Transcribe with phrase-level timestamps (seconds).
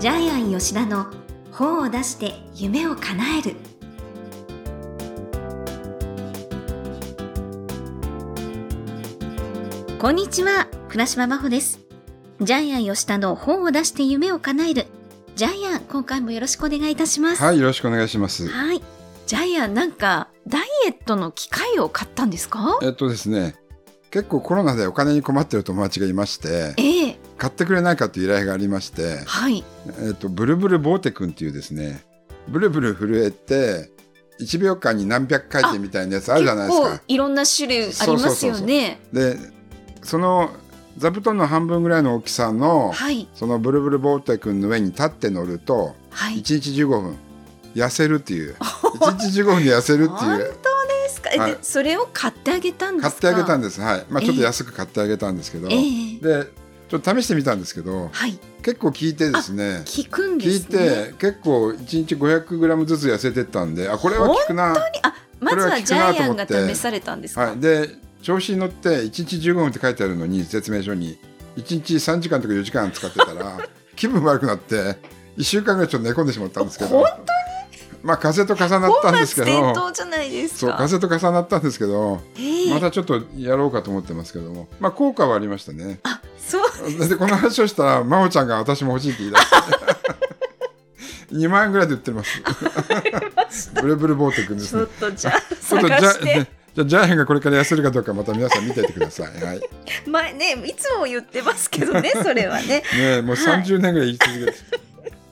[0.00, 1.08] ジャイアン吉田の
[1.52, 3.56] 本を出して夢を叶える。
[9.98, 11.80] こんにちは倉島真帆です。
[12.40, 14.86] ジャイアン吉田の本を出して夢を叶える。
[15.36, 17.42] ジャイアン今回もよろしくお願いいたします。
[17.42, 18.48] はい、よろしくお願いします。
[18.48, 18.80] はい。
[19.26, 22.78] ジャイアンなんかダイエットの機械を買ったんですか？
[22.80, 23.54] えっとですね、
[24.10, 26.99] 結構コロナでお金に困ってる友達がいまして、ええ
[27.40, 29.64] 買ってくれないかという依頼がありまして、はい
[30.06, 32.04] えっと、ブルブルボーテ君っていうですね、
[32.48, 33.90] ブルブル震えて、
[34.40, 37.02] 1秒間に何百回転みたいなやつあるじゃないです結構か。
[37.08, 39.38] いろんな種類ありますよねで、
[40.02, 40.50] その
[40.98, 47.16] 座布団の半分ぐらいの大きさの、はいそのブルブルボーテ君の上に立って乗ると、はい1日15分、
[47.74, 48.54] 痩せるっていう。
[48.60, 50.54] 1日15分で痩せるって本当いう。
[51.04, 53.20] ですか、えはいでそれを買ってあげたんですか？
[53.22, 53.80] 買ってあげたんでです。
[53.80, 54.06] はい。
[54.10, 55.68] まあちょっと安く買ってあげたんですけど。
[55.68, 56.59] ええで
[56.90, 58.36] ちょっと試してみたんですけどはい。
[58.62, 59.82] 結構効いてですね。
[59.86, 67.88] 聞くんで効いすねて結構1日 500g ずつ痩せてったんであこれは効くな、あまずはジャイアンが試されたんですか、はい、で
[68.22, 71.16] 調子に乗って1日15分って書いてあるのに説明書に
[71.56, 73.58] 1日3時間とか4時間使ってたら
[73.94, 74.96] 気分悪くなって
[75.38, 76.98] 1週間ぐらいちょっと寝込んでしまったんですけど。
[76.98, 77.06] 本
[78.02, 79.74] まあ風邪と重なったんですけど。
[79.74, 82.74] 倒じゃないですそうか風邪と重なったんですけどええ。
[82.74, 84.68] またちょっとやろうかと思ってますけども。
[84.80, 86.00] まあ効果はありましたね。
[86.04, 86.19] あ
[86.50, 86.58] そ
[87.04, 87.08] う。
[87.08, 89.56] でこの話をしたら真央ちゃんが私も欲しいって言い出して。
[91.34, 92.42] 2万円ぐらいで売ってます。
[93.80, 94.82] ブルブルボーテ君ですね。
[94.82, 96.24] ちょっとじゃあ探して。
[96.24, 99.66] ねじゃあジャイアンがこれから痩せるかどうかまた皆さん見ていてくださいはいね
[100.06, 104.46] 前ねいつも言ってますけどねそれはねえもう30年ぐらい言い続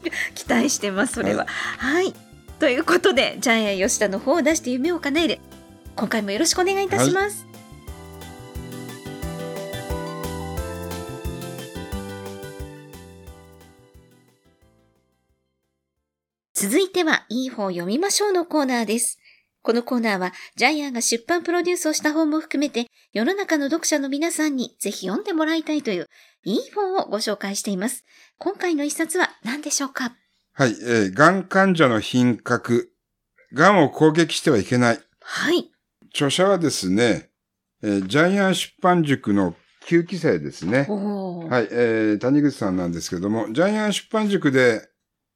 [0.03, 2.13] けて、期待してますそれははい、
[2.59, 5.39] ということでジャイアン吉田の方を出して夢を叶える
[5.95, 7.47] 今回もよろしくお願いいたします、
[16.61, 19.21] 続いては、いい本を読みましょうのコーナーです。
[19.63, 26.09] このコーナーは、ジャイアンが出版プロデュースをした本も含めて、世の中の読者の皆さんにぜひ読んでもらいたいという、
[26.43, 28.05] いい本をご紹介しています。
[28.39, 30.17] 今回の一冊は何でしょうか？
[30.53, 32.91] はい、えー、がん患者の品格
[33.53, 35.71] がんを攻撃してはいけないはい。
[36.13, 37.31] 著者はですね、
[37.85, 39.55] えージャイアン出版塾の
[39.87, 44.89] 9期生ですねはい、えー、谷口さんなんですけども、ジャイアン出版塾で、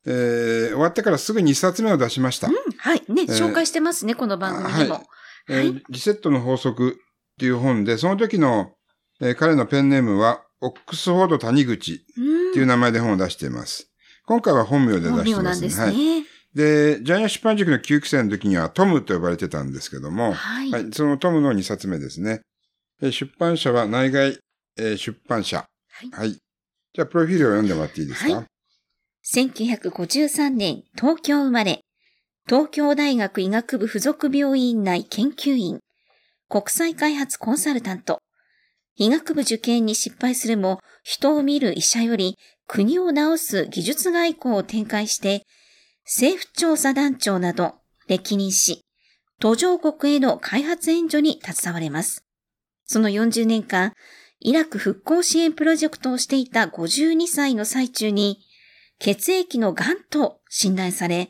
[0.06, 2.48] えー終わってからすぐに1冊目を出しました。
[2.48, 2.52] は
[2.94, 2.98] い。
[3.08, 4.94] ね、えー紹介してますね、この番組でも。
[4.94, 5.06] はい
[5.48, 8.72] えーリセットの法則っていう本で、その時の、
[9.20, 11.96] えー彼のペンネームは、オックスフォード谷口っ
[12.54, 13.90] ていう名前で本を出しています。
[14.26, 15.84] 今回は本名で出本名なんしてますね。
[15.84, 15.92] はい。
[15.92, 16.26] ですね。
[16.54, 20.70] で、ジャイアン出版塾の9期生の時にはトムと呼ばれてたんですけども、はい。
[20.70, 22.42] はい、そのトムの2冊目ですね。
[23.00, 24.38] えー出版社は内外、
[24.78, 25.56] えー出版社。
[25.58, 25.66] は
[26.06, 26.32] いはい。
[26.94, 28.46] じゃあ、プロフィールを読んでもらっていいですか、はい
[29.24, 31.84] 1953年、東京生まれ。
[32.48, 35.78] 東京大学医学部附属病院内研究員。
[36.48, 38.18] 国際開発コンサルタント。
[38.96, 45.46] 医学部受験に失敗するも、人を見る医者より国を治す技術外交を展開して、
[46.04, 47.76] 政府調査団長など
[48.08, 48.84] 歴任し、
[49.38, 52.24] 途上国への開発援助に携われます。
[52.86, 53.92] その40年間、
[54.40, 58.40] イラク復興支援プロジェクトをしていた52歳の最中に、
[59.04, 61.28] 血液の癌と診断され、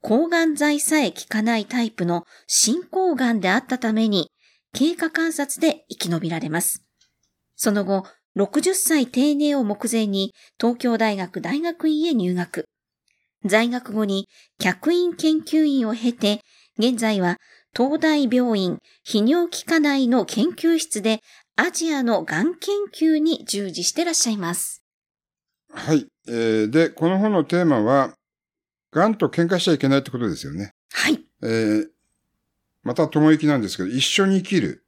[0.00, 4.30] 抗がん剤さえ効かないタイプの進行がんであったために、
[4.72, 6.82] 経過観察で生き延びられます。
[7.56, 8.06] その後、
[8.38, 12.64] 60歳定年を目前に東京大学大学院へ入学。
[13.44, 14.26] 在学後に
[14.58, 16.40] 客員研究員を経て、
[16.78, 17.36] 現在は
[17.76, 21.20] 東大病院泌尿器科内の研究室で
[21.56, 24.82] アジアのがん研究に従事してらっしゃいます。
[25.70, 26.06] はい。
[26.28, 28.14] えーで、この本のテーマは、
[28.92, 30.72] 癌と喧嘩しちゃいけないってことですよね。
[30.92, 31.24] はい。
[31.42, 31.88] えー
[32.82, 34.84] また友行なんですけど、一緒に生きる。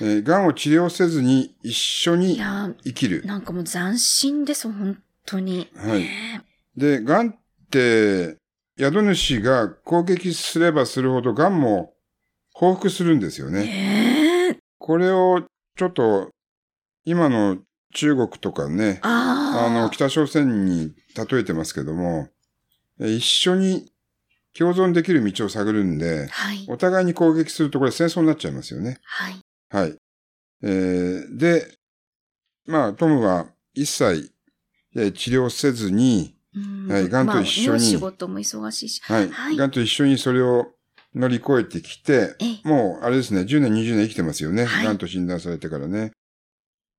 [0.00, 3.26] えー癌を治療せずに一緒いにや生きるー、。
[3.26, 5.70] なんかもう斬新です、本当に。
[5.74, 6.44] はいね
[6.76, 7.34] で、癌っ
[7.70, 8.36] て、
[8.78, 11.94] 宿主が攻撃すればするほど癌も
[12.52, 13.48] 報復するんですよ。
[13.50, 15.42] ねえこれを
[15.76, 16.30] ちょっと、
[17.04, 17.58] 今の
[17.94, 22.28] 中国とかね、あの、北朝鮮に例えてますけども、
[23.00, 23.90] え一緒に
[24.56, 26.66] 共存できる道を探るんで、はい。
[26.68, 29.00] お互いに攻撃するとこれ戦争になっちゃいますよね。
[29.04, 29.34] はい。
[29.70, 29.96] はい。
[30.62, 31.66] えーで、
[32.66, 34.32] まあ、トムは一切、
[34.96, 39.00] えー治療せずに、うんはい癌と一緒にまあ仕事も忙しいし。
[39.04, 39.28] はい。
[39.28, 40.66] はい癌と一緒にそれを
[41.14, 42.68] 乗り越えてきて、ええ。
[42.68, 44.64] もう、あれですね、10年、20年生きてますよね。
[44.64, 46.12] はい癌と診断されてからね。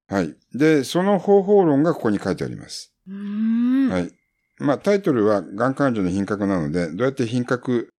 [0.08, 0.36] はい。
[0.54, 2.94] で、その方法論がここに書いてあります。
[3.08, 4.12] はい。
[4.58, 7.90] まあタイトルは、がん患者の品格なので、どうやって品格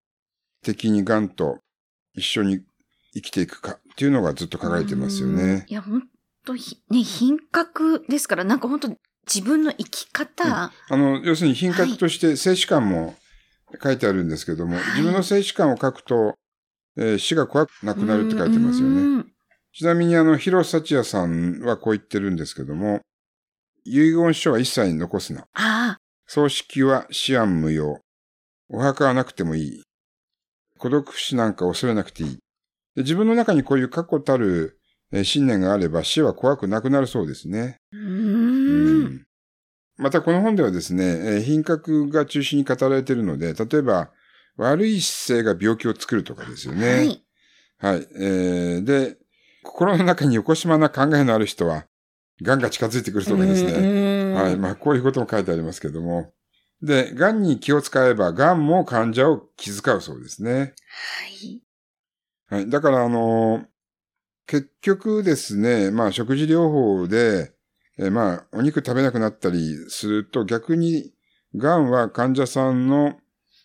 [0.63, 1.59] 的にがんと
[2.13, 2.61] 一緒に
[3.13, 5.65] 生きていくかっていうのがずっと書かれてますようんね。
[5.67, 6.03] いや、本
[6.45, 8.89] 当ひね、品格ですから、なんか本当
[9.27, 13.15] 自分の生き方、あの、要するに品格として静止感も
[13.83, 16.35] 書いてあるんですけども、はい自分の静止感を書くと、
[16.97, 19.25] えー死が怖くなくなるって書いてますよね。
[19.79, 23.01] うんちなみにあの、広瀬幸也さんはこう言ってるんですけども、
[23.85, 25.45] 遺言書は一切残すな。
[25.53, 27.99] あ葬式は死安無用。
[28.69, 29.83] お墓はなくてもいい。
[30.77, 32.37] 孤独死なんか恐れなくていい。
[32.95, 34.79] で自分の中にこういう確固たる
[35.11, 37.77] えー信念があれば死は怖くなくなるそうですね。
[37.93, 39.25] あ、うーん。
[39.95, 44.11] またこの本ではですね、えー品格が中心に語られているので、例えば
[44.57, 46.87] 悪い姿勢が病気を作るとかですよね。
[46.89, 47.23] はい。
[47.77, 48.07] はい。
[48.19, 49.17] えーで、
[49.67, 51.85] 心の中によこしまな考えのある人は、
[52.41, 53.81] 癌が近づいてくるとかですね。
[53.81, 54.57] ねはい。
[54.57, 56.33] まあ、こういうことも書いてありますけども。
[56.81, 60.51] で、癌に気を使えば、癌も患者を気遣うそうですね。
[60.51, 60.65] は
[61.43, 61.61] い。
[62.49, 62.69] はい。
[62.69, 63.65] だから、あの
[64.45, 67.51] 結局ですね、まあ、食事療法で、
[67.99, 71.11] えーまあ、お肉食べなくなったりすると、逆に、
[71.55, 73.15] 癌は患者さんの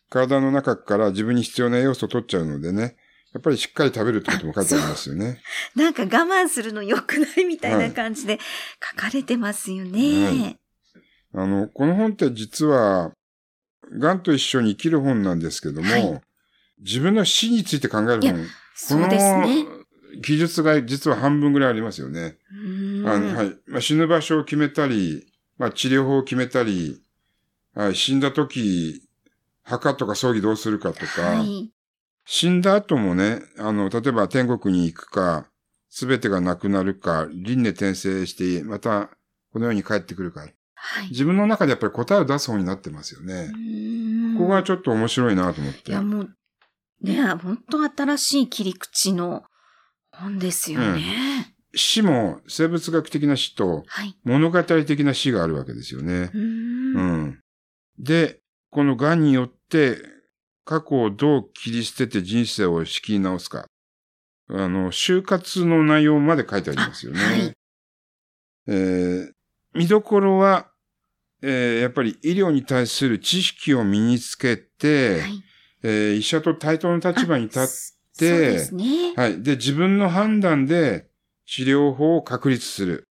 [0.08, 2.96] 体の中から自分に必要な栄養素を取っちゃうのでね、
[3.32, 5.40] やっぱりしっかり食べるってことも書いてありますよね。
[5.74, 8.38] なんか我慢するの良くないみたいな感じで
[8.90, 10.58] 書かれてますよね。
[11.34, 13.12] あの、この本って実は、
[13.98, 16.22] 癌と一緒に生きる本なんですけども、はい
[16.84, 18.46] 自分の死について考える本。
[18.74, 19.66] そうですね。
[20.22, 22.36] 記述が実は半分ぐらいありますよね。
[23.06, 25.26] あのはいまあ、死ぬ場所を決めたり、
[25.58, 27.00] まあ、治療法を決めたり、
[27.74, 29.02] はい、死んだ時、
[29.62, 31.70] 墓とか葬儀どうするかとか、はい。
[32.24, 35.46] 死んだ後もね、あの、例えば天国に行くか、
[35.88, 39.10] すべてがなくなるか、輪廻転生して、また
[39.52, 40.40] この世に帰ってくるか。
[40.74, 41.08] はい。
[41.10, 43.52] 自分の中でやっぱり答えを出す本になってますよね。
[44.38, 45.90] ここがちょっと面白いなと思って。
[45.90, 46.30] いや、もう、
[47.02, 49.44] ね、本当新しい切り口の
[50.10, 51.54] 本ですよね。
[51.74, 54.16] 死も生物学的な死とはい。
[54.24, 56.16] 物語的な死があるわけですよねう。
[56.16, 56.38] ー。
[56.38, 57.38] うんん。
[57.98, 58.40] で、
[58.70, 59.98] この癌によって
[60.64, 63.66] 過去をどう切り捨てて人生を仕切り直すか。
[64.48, 67.20] あの、就活の内容まで書いてありますよね。
[67.20, 67.52] あはい
[68.68, 69.32] えー
[69.74, 70.70] 見どころは、
[71.40, 75.42] えーやっぱり医療に対する知識を身につけて、はい。
[75.82, 77.66] えー医者と対等の立場に立っあ
[78.14, 79.14] そうですね。
[79.16, 79.42] はい。
[79.42, 81.08] で、自分の判断で
[81.46, 83.08] 治療法を確立する。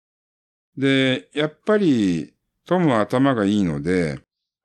[0.76, 2.34] で、やっぱり、
[2.66, 4.20] トムは頭がいいので、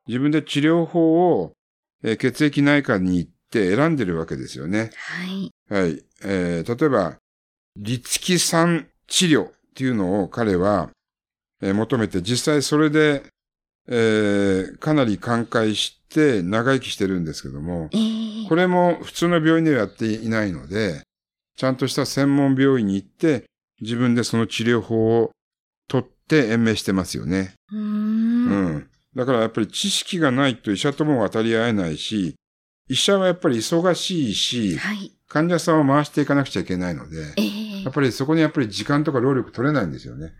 [0.07, 1.53] 自分で治療法を、
[2.03, 4.91] えー血液内科に行って選んでるわけですよね。
[4.95, 5.51] はい。
[5.69, 6.03] はい。
[6.23, 7.17] えー例えば、
[7.77, 10.89] 立木酸治療っていうのを彼は、
[11.61, 13.23] えー求めて、実際それで、
[13.87, 21.01] えーかなり寛解して長生きしてるんですけども、えー、これも普通の病院ではやっていないので、
[21.55, 23.43] ちゃんとした専門病院に行って、
[23.81, 25.31] 自分でその治療法を
[25.87, 27.53] 取って延命してますよね。
[27.71, 27.77] うー。
[27.77, 28.88] うんん。
[29.15, 32.35] だからやっぱり知識がないと医者とも渡り合えないし、
[32.87, 35.11] 医者はやっぱり忙しいし、はい。
[35.27, 40.33] 患者さんを回していかなくちゃいけないので、えーやっぱりそこにやっぱり時間とか労力取れないんですよね。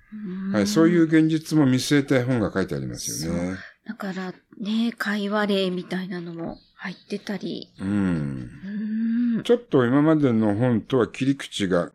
[0.52, 0.68] はい。
[0.68, 3.56] そういう現実も見据えた本が書いてありますよね。
[3.88, 7.74] だからね、会話例みたいなのも入ってたり。
[7.80, 8.50] うん。
[8.64, 9.44] うーん。
[9.44, 11.92] ちょっと今までの本とは切り口が、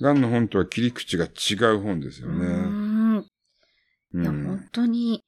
[0.00, 2.46] 癌の本とは切り口が違う本ですよね。
[2.46, 3.24] んう
[4.22, 5.23] いや、ん本当に、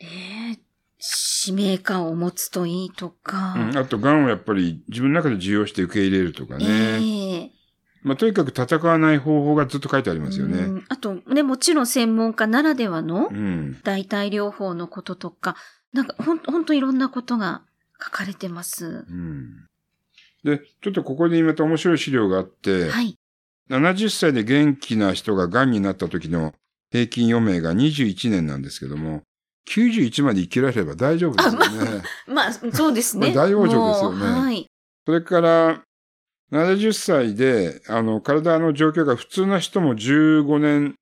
[0.00, 0.60] ね
[0.98, 3.54] 使命感を持つといいとか。
[3.56, 6.66] うんあと、癌をやっぱり自分の中で受容して受け入れるとかね。
[6.66, 7.50] ええ
[8.02, 10.62] まあ、とにかく戦わない方法がずっと書いてありますようね。
[10.62, 13.78] んあと、ね、もちろん専門家ならではのうん。
[13.82, 15.56] 代替療法のこととか、
[15.92, 17.62] なんかほん、ほんといろんなことが
[18.02, 19.06] 書かれてます。
[19.08, 19.66] うん。
[20.44, 23.16] で、ちょっとここにまた面白い資料があって、はい。
[23.68, 26.54] 70歳で元気な人が癌になった時の
[26.90, 29.22] 平均余命が21年なんですけども、
[29.70, 32.02] 91まで生きられれば大丈夫ですよね。
[32.26, 33.32] まあ、そうですね。
[33.32, 34.66] 大往生ですよねはい。
[35.06, 35.82] それから、
[36.52, 40.96] 70歳で、あの、体の状況が普通な人も15年、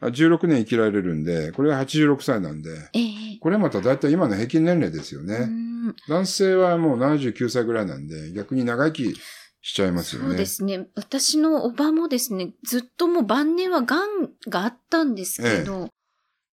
[0.00, 5.44] あ16年生きられるんで、これが86歳なんで、ええこれまた大体今の平均年齢ですようね。
[5.44, 9.14] ん男性はもう79歳ぐらいなんで、逆に長生き
[9.60, 10.28] しちゃいますよね。
[10.28, 10.86] そうですね。
[10.94, 15.88] 私のおばもですね、ずっともう晩年は癌があったんですけど、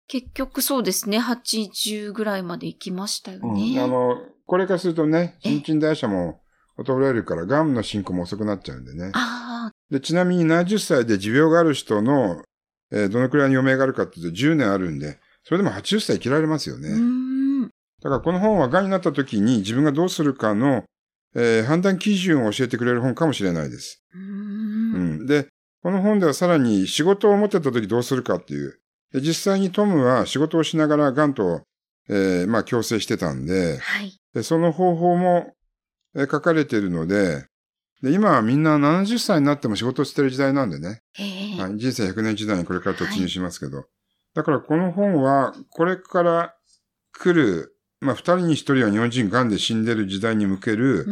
[0.08, 3.78] 結局そうですね、80ぐらいまで行きましたよね。
[3.78, 6.40] うん、あの、これからするとね、え新陳代謝も
[6.78, 9.12] 衰えるから、癌の進行も遅くなっちゃうんでね。
[9.14, 12.42] あで、ちなみに70歳で持病がある人の、
[12.90, 16.88] えーどのくらいに余命があるかっていうと10年あるんで、それでも80歳生きられますよね。
[18.02, 20.84] だからこの本は癌になった時に自分がどうするかの、
[21.34, 24.02] えー判断基準を教えてくれる本かもしれないです。
[24.14, 25.26] うん。
[25.26, 25.48] で、
[25.82, 28.80] この本ではさらに仕事を持ってた時どうするかっていう。
[29.12, 31.62] で実際にトムは仕事をしながら癌と、
[32.08, 34.18] えーまあ共生してたんで、はい。
[34.34, 35.54] でその方法も、
[36.14, 37.46] えー書かれているので、
[38.02, 41.02] で、今はみんな70歳になっても仕事をしてる時代なんでね。
[41.18, 43.86] ええはい、人生100年時代にこれから突入しますけど。
[44.34, 46.54] だからこの本は、これから
[47.12, 51.06] 来る、まあ、二人に一人は日本人癌で死んでる時代に向ける。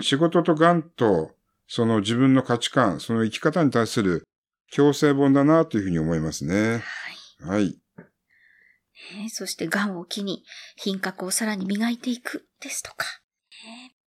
[0.00, 1.32] 仕事と癌と、
[1.68, 4.24] その自分の価値観、その生き方に対する
[4.70, 6.72] 強制本だなというふうに思いますね。
[6.72, 6.82] はい。
[7.42, 7.78] はい。
[7.98, 10.44] えーそして、癌を機に
[10.76, 13.06] 品格をさらに磨いていくですとか。
[13.64, 14.00] えー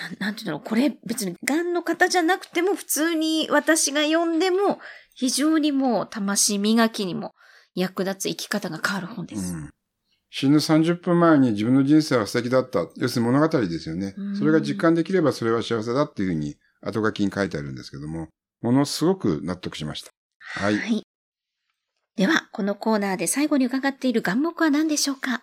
[0.00, 4.78] なんなんていうのこれ別に癌の方じゃなくても普通に私が読んでも
[5.14, 7.34] 非常にもう魂磨きにも
[7.74, 9.52] 役立つ生き方が変わる本です。
[9.52, 9.70] うん
[10.32, 12.86] 死ぬ30分前に自分の人生は素敵だった。
[12.96, 14.36] 要するに物語ですよねうん。
[14.36, 18.28] それが実感できればそれは幸せだっていうふうに後書きに書いてあるんですけども、
[18.62, 20.12] ものすごく納得しました。
[20.38, 21.04] はい。
[22.16, 25.42] では、このコーナーで最後に伺っている眼目は何でしょうか？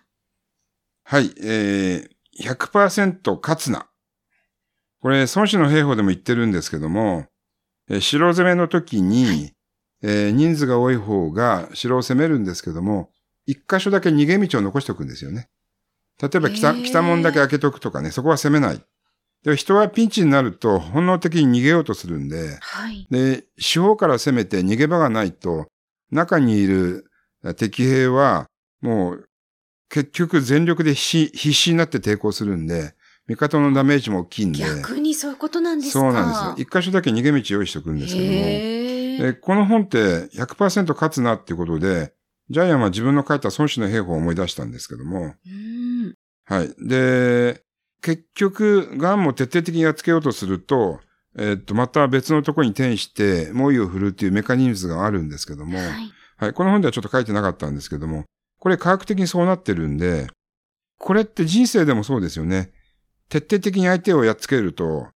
[1.03, 3.87] はい、えー、100%勝つな。
[5.01, 7.25] これ、孫子の兵法でも言ってるんですけども、
[7.89, 9.53] えー城攻めの時に、
[10.01, 13.11] えー人数が多い方が城を攻めるんですけども、
[13.45, 15.49] 一箇所だけ逃げ道を残しておくんですよね。
[16.21, 18.81] 例えば北、北門だけ開けとくとかね、そこは攻めない。
[19.43, 23.07] で人はピンチになると本能的に逃げようとするんで、はい。
[23.09, 25.67] で、四方から攻めて逃げ場がないと、
[26.11, 27.09] 中にいる
[27.55, 28.47] 敵兵は、
[28.81, 29.29] もう、
[29.89, 32.93] 結局全力で必死になって抵抗するんで、
[33.27, 34.59] 味方のダメージも大きいんで。
[34.59, 35.99] 逆にそういうことなんですか？
[35.99, 36.67] そうなんですよ。
[36.67, 39.31] 一箇所だけ逃げ道用意しておくんですけども。
[39.31, 39.97] でこの本って
[40.33, 42.13] 100%勝つなっていうことで、
[42.49, 45.35] ジャイアンは自分の書いた孫子の兵法を思い出したんですけども。
[46.45, 46.73] はい。
[46.87, 47.63] で、
[48.01, 51.01] 結局、ガンも徹底的にやっつけようとすると、
[51.37, 55.87] えっと、また別のところに転して猛威を振るっていうメカニズムがあるんですけども、はい。
[56.37, 56.53] はい。
[56.53, 58.25] この本ではちょっと書いてなかったんですけども、
[58.59, 60.27] これ科学的にそうなってるんで、
[60.97, 62.71] これって人生でもそうですよね。
[63.29, 65.09] 徹底的に相手をやっつけると、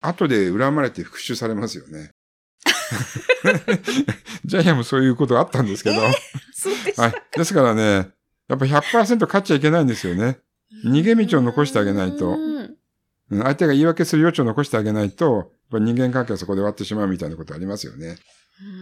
[0.00, 2.12] 後で恨まれて復讐されますよね。
[4.46, 5.96] ジャイアンもそういうことあったんですけど。
[6.54, 7.14] そうでしたはい。
[7.36, 8.10] ですからね、
[8.48, 10.38] やっぱ100%勝っちゃいけないんですよね。
[10.86, 12.36] 逃げ道を残してあげないと
[13.30, 18.16] 相手が言い訳する余地を残してあげないと、ぱ人間関係はそこで終わってしまうみたいなことありますよね。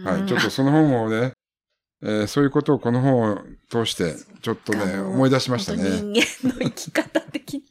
[0.03, 0.25] はい。
[0.25, 1.33] ちょっとその本をね、
[2.01, 3.39] えーそういうことをこの本を
[3.69, 5.83] 通して、ちょっとね、思い出しましたね。
[5.83, 7.61] 人間の生き方的な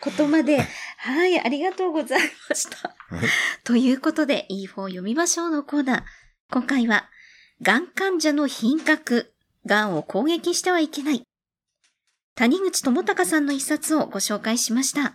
[0.00, 0.58] ことまで、
[0.98, 2.88] はい、ありがとうございました。
[2.88, 3.26] はい
[3.64, 6.02] ということで、いい本を読みましょうのコーナー。
[6.50, 7.08] 今回は、
[7.62, 9.32] がん患者の品格、
[9.66, 11.22] がんを攻撃してはいけない。
[12.34, 15.14] 谷口智隆さんの一冊をご紹介しました。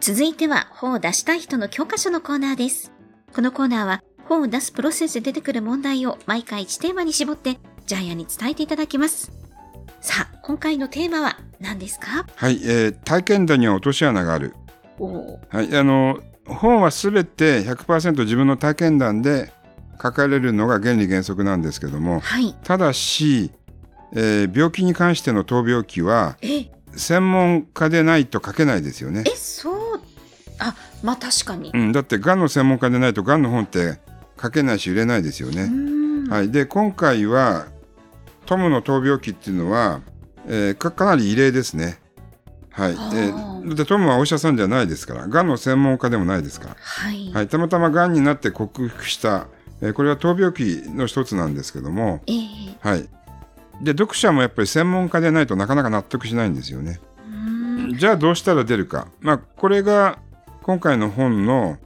[0.00, 2.90] 続いては本を出したい人の教科書のコーナーです。
[3.34, 9.30] このコーナーは本を出すプロセスで出てくる問題を毎回1テーマに絞ってジャイアンに伝えていただきます。
[10.00, 12.24] さあ、今回のテーマは何ですか？
[12.34, 14.54] はい、えー体験談には落とし穴がある。
[15.50, 19.52] はい、あの、本はすべて100%自分の体験談で
[20.02, 22.54] 書かれるのが原理原則なんですけども、はい。
[22.64, 23.50] ただし、
[24.14, 29.24] えー病気に関しての闘病記は、え、専門家でないと書けないですよね。
[29.26, 29.79] え、そう。
[30.60, 31.70] あ、まあ確かに。
[31.74, 33.98] うん、だって、がんの専門家でないと、がんの本って
[34.40, 35.70] 書けないし、売れないですようね。
[36.30, 36.50] はい。
[36.50, 37.66] で、今回は、
[38.46, 40.00] トムの闘病記っていうのは、
[40.46, 41.98] えーかかなり異例ですね。
[42.70, 42.92] はい。
[42.92, 46.76] えあーーだってトムはお医者さんじゃないですから、がんの専門家でもないですから。
[46.78, 47.32] はい。
[47.32, 47.48] はい。
[47.48, 49.46] たまたまがんになって克服した、
[49.80, 52.38] えーこれは闘病記の一つなんですけども、ええ
[52.80, 53.08] はい。
[53.82, 57.00] で、読者もやっぱり専門家でないとなかなか納得しないんですよね。
[57.98, 59.08] じゃあどうしたら出るか。
[59.20, 60.18] まあ、これが
[60.70, 61.78] 今回の本の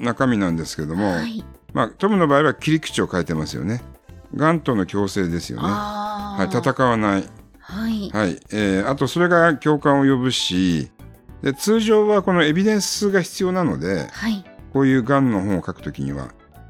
[0.00, 1.44] 中身なんですけども、はい。
[1.74, 3.82] まあ、トムの場合は切り口を変えてますよね。
[4.34, 5.68] がんとの共生ですよね。
[5.68, 6.48] は。
[6.50, 7.28] い、戦わない。
[7.58, 8.08] はい。
[8.10, 8.40] はい。
[8.50, 10.90] えーあと、それが共感を呼ぶし、
[11.42, 14.42] で通常はこのエビデンスが必要なので、はい。
[14.72, 16.28] こういうがんの本を書くときには、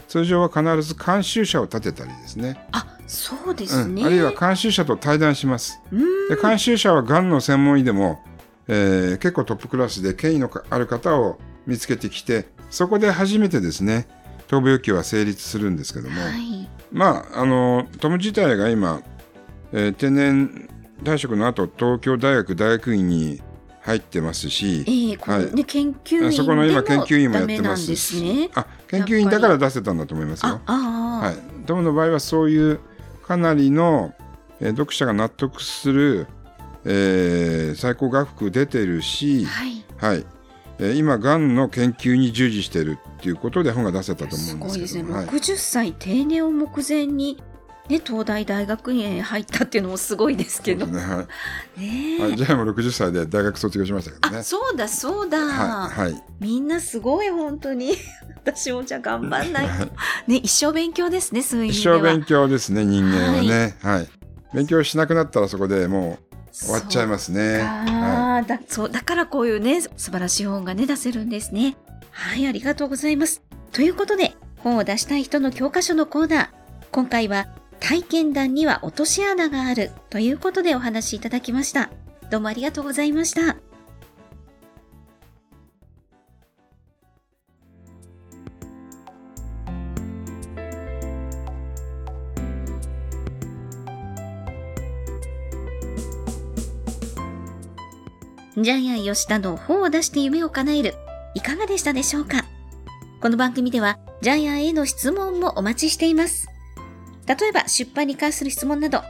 [0.09, 2.67] 通常は必ず監修者を立てたりですね。
[2.73, 4.05] あ、そうでうん、すね。
[4.05, 5.81] あるいは監修者と対談します。
[6.29, 8.19] で監修者はがんの専門医でも、
[8.67, 14.09] えー結構トップクラスで権威のある方を見つけてきてそこで初めてですね
[14.49, 16.69] 闘病期は成立するんですけども、はい。
[16.91, 19.03] まああのトム自体が今、
[19.73, 20.69] えー定年
[21.03, 23.41] 退職の後東京大学大学院に
[23.81, 28.51] 入ってますし、ええこのはいね、研究員そこの今研究員もやってますし、ね。
[28.55, 30.61] あ、研究員だから出せたんだと思いますあよ、。
[30.67, 31.65] はい。
[31.67, 32.81] トムの場合はそういう
[33.27, 34.15] かなりの、
[34.61, 36.27] えー読者が納得する、
[36.85, 39.85] えー最高学府出てるし、はい。
[39.97, 40.27] はい。
[40.83, 45.03] えー今、がんの研究に従事してるっていうことで本が出せたと思すうんでごいですね。
[45.03, 45.17] すけど。
[45.17, 47.41] はい60歳定年を目前に、
[47.89, 50.87] ね、東大大学院へ入ったっていうのもすごいですけど。
[50.87, 51.27] ねは
[51.77, 54.43] いねえはい、ジャイも60歳で大学卒業しましたけどあ、ね。
[54.43, 56.13] そうだそうだ、はい。
[56.13, 56.23] はい。
[56.41, 57.93] みんなすごい本当に。
[58.45, 59.73] 私もじゃあ頑張んないと。
[59.73, 59.89] は
[60.27, 61.97] いね、一生勉強ですね、そういう意味一では。
[61.99, 63.77] 生勉強ですね、人間はね。
[63.83, 64.09] はい。
[64.53, 67.59] 勉強しなくなったらそこでもう終わっちゃいますね。
[67.61, 71.77] はああ、だ、そう、だからこういうね、素晴らしい本がね、出せるんですね。
[72.11, 73.43] はい、ありがとうございます。
[73.73, 76.49] ということで、本を出したい人の教科書のコーナー。
[76.93, 77.49] 今回は、
[77.81, 81.91] 体験談には落とし穴があるということでお話しいただきました。
[82.31, 83.57] どうもありがとうございました。
[98.63, 100.95] ジャイアン吉田の本を出して夢を叶える、
[101.35, 102.45] いかがでしたでしょうか？
[103.21, 106.47] この番組では、ジャイアンへの質問もお待ちしています。
[107.27, 109.03] 例えば、出版に関する質問など、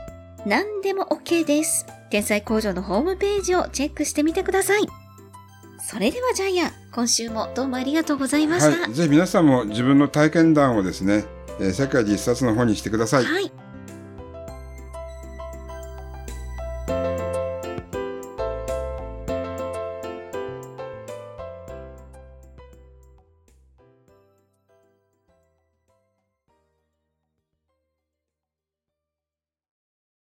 [0.47, 1.85] 何でも OK です。
[2.09, 4.87] 天才工場のホームページをチェックしてみてください。
[5.79, 8.81] それではジャイアン、今週もどうもありがとうございました。
[8.81, 8.93] はい。
[8.93, 11.25] ぜひ皆さんも自分の体験談をですね、
[11.59, 13.25] えー世界で一冊の本にしてください。
[13.25, 13.51] はい